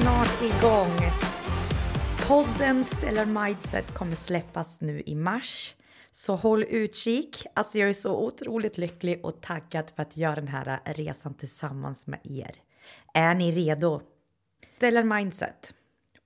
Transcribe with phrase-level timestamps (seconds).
[0.00, 1.10] snart igång.
[2.28, 5.74] Podden Stellar Mindset kommer släppas nu i mars.
[6.12, 7.46] Så håll utkik.
[7.54, 12.06] Alltså jag är så otroligt lycklig och taggad för att göra den här resan tillsammans
[12.06, 12.56] med er.
[13.14, 14.00] Är ni redo?
[14.76, 15.74] Stellar Mindset.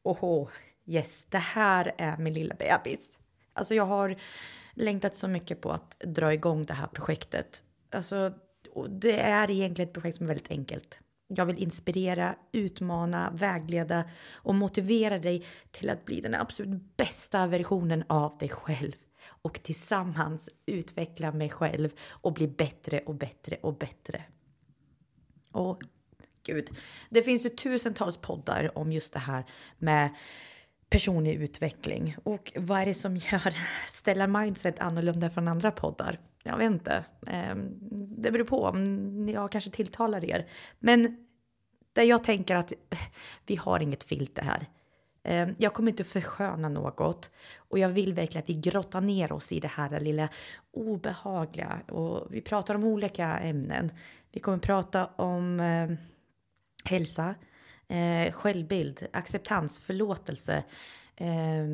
[0.02, 0.48] Oho,
[0.86, 3.18] yes, det här är min lilla bebis.
[3.52, 4.16] Alltså jag har
[4.74, 7.64] längtat så mycket på att dra igång det här projektet.
[7.90, 8.32] Alltså,
[8.88, 10.98] det är egentligen ett projekt som är väldigt enkelt.
[11.28, 18.04] Jag vill inspirera, utmana, vägleda och motivera dig till att bli den absolut bästa versionen
[18.06, 18.92] av dig själv
[19.26, 24.24] och tillsammans utveckla mig själv och bli bättre och bättre och bättre.
[25.52, 25.82] Och
[26.42, 26.68] gud,
[27.10, 29.44] det finns ju tusentals poddar om just det här
[29.78, 30.10] med
[30.94, 32.16] personlig utveckling.
[32.22, 33.56] Och vad är det som gör
[33.88, 36.18] Stellar Mindset annorlunda från andra poddar?
[36.42, 37.04] Jag vet inte.
[37.26, 37.68] Ehm,
[38.22, 40.46] det beror på om jag kanske tilltalar er.
[40.78, 41.26] Men
[41.92, 42.72] där jag tänker att
[43.46, 44.66] vi har inget filter här.
[45.24, 49.52] Ehm, jag kommer inte försköna något och jag vill verkligen att vi grottar ner oss
[49.52, 50.28] i det här lilla
[50.72, 53.92] obehagliga och vi pratar om olika ämnen.
[54.32, 55.90] Vi kommer prata om eh,
[56.84, 57.34] hälsa,
[57.88, 60.64] eh, självbild, acceptans, förlåtelse,
[61.16, 61.66] eh,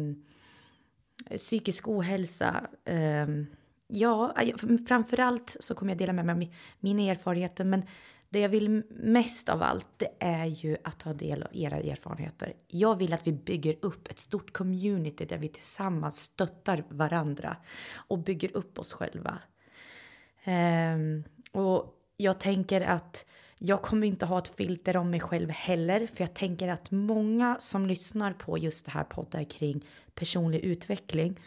[1.37, 2.67] psykisk ohälsa.
[2.85, 3.27] Eh,
[3.87, 4.35] ja,
[4.89, 7.83] framförallt så kommer jag dela med mig av mina erfarenheter men
[8.33, 12.55] det jag vill mest av allt det är ju att ta del av era erfarenheter.
[12.69, 17.57] Jag vill att vi bygger upp ett stort community där vi tillsammans stöttar varandra
[17.95, 19.39] och bygger upp oss själva.
[20.47, 23.27] Um, och jag tänker att
[23.63, 27.57] jag kommer inte ha ett filter om mig själv heller, för jag tänker att många
[27.61, 31.41] som lyssnar på just det här poddar kring personlig utveckling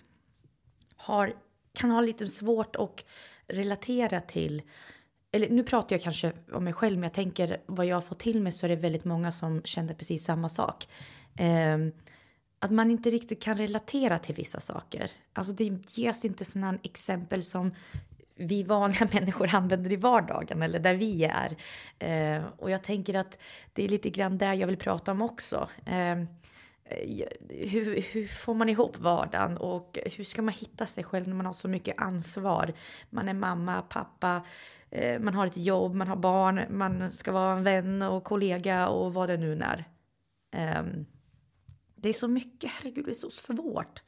[0.95, 1.33] har,
[1.73, 3.05] kan ha lite svårt att
[3.47, 4.61] relatera till
[5.31, 8.19] eller nu pratar jag kanske om mig själv, men jag tänker vad jag har fått
[8.19, 10.87] till mig så är det väldigt många som känner precis samma sak.
[11.35, 11.77] Eh,
[12.59, 15.11] att man inte riktigt kan relatera till vissa saker.
[15.33, 17.71] Alltså det ges inte sådana exempel som
[18.35, 21.57] vi vanliga människor använder i vardagen eller där vi är.
[21.99, 23.39] Eh, och jag tänker att
[23.73, 25.69] det är lite grann där jag vill prata om också.
[25.85, 31.27] Eh, eh, hur, hur, får man ihop vardagen och hur ska man hitta sig själv
[31.27, 32.73] när man har så mycket ansvar?
[33.09, 34.45] Man är mamma, pappa,
[34.89, 38.87] eh, man har ett jobb, man har barn, man ska vara en vän och kollega
[38.87, 39.85] och vad det nu är.
[40.53, 41.05] Ehm,
[41.95, 44.03] det är så mycket, herregud, det är så svårt.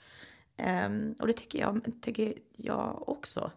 [0.57, 3.51] Ehm, och det tycker jag, tycker jag också.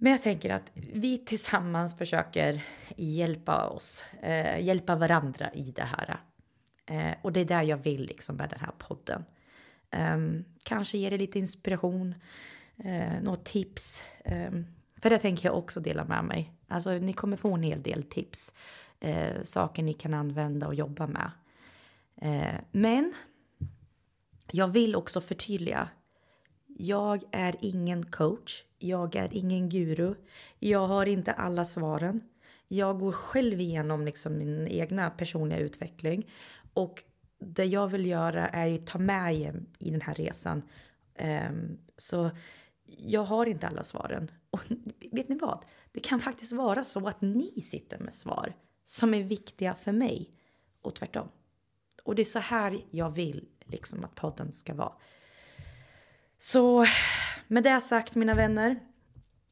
[0.00, 2.64] Men jag tänker att vi tillsammans försöker
[2.96, 6.20] hjälpa oss, eh, hjälpa varandra i det här.
[6.86, 9.24] Eh, och det är där jag vill liksom med den här podden.
[9.90, 10.18] Eh,
[10.62, 12.14] kanske ge dig lite inspiration,
[12.76, 14.04] eh, något tips.
[14.24, 14.66] Ehm,
[14.96, 16.52] för det tänker jag också dela med mig.
[16.68, 18.54] Alltså ni kommer få en hel del tips.
[19.00, 21.30] Eh, saker ni kan använda och jobba med.
[22.16, 23.14] Eh, men
[24.50, 25.88] jag vill också förtydliga.
[26.66, 28.64] Jag är ingen coach.
[28.78, 30.14] Jag är ingen guru.
[30.58, 32.20] Jag har inte alla svaren.
[32.68, 36.30] Jag går själv igenom liksom min egna personliga utveckling
[36.74, 37.04] och
[37.38, 40.62] det jag vill göra är att ta med er i den här resan.
[41.50, 42.30] Um, så
[42.84, 44.30] jag har inte alla svaren.
[44.50, 44.60] Och
[45.12, 45.64] vet ni vad?
[45.92, 50.30] Det kan faktiskt vara så att ni sitter med svar som är viktiga för mig
[50.82, 51.28] och tvärtom.
[52.04, 54.92] Och det är så här jag vill liksom att podden ska vara.
[56.38, 56.86] Så
[57.48, 58.76] med det sagt mina vänner,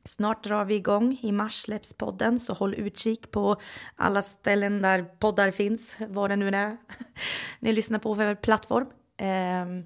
[0.06, 1.18] Snart drar vi igång.
[1.22, 3.56] I mars släpps podden, så håll utkik på
[3.96, 6.76] alla ställen där poddar finns, vad det nu är
[7.60, 8.86] ni lyssnar på för plattform.
[9.16, 9.84] Ehm,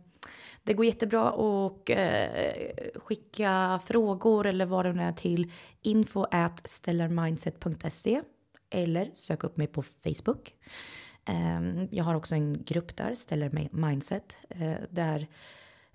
[0.62, 6.26] det går jättebra att eh, skicka frågor eller vad det nu är till info
[6.64, 8.22] stellarmindset.se
[8.70, 10.54] eller sök upp mig på Facebook.
[11.24, 15.26] Ehm, jag har också en grupp där, Stellar Mindset, eh, där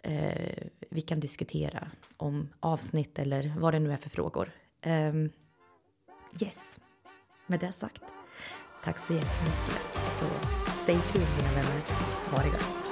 [0.06, 1.88] eh, vi kan diskutera
[2.18, 4.52] om avsnitt eller vad det nu är för frågor.
[4.82, 5.14] Eh,
[6.42, 6.80] yes,
[7.48, 8.04] med det sagt.
[8.84, 9.82] Tack så jättemycket.
[10.20, 10.26] Så
[10.84, 11.82] stay tuned mina vänner.
[12.32, 12.85] Ha det gott.